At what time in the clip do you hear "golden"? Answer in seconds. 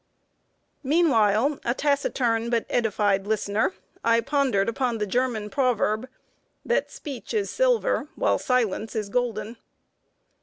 9.09-9.57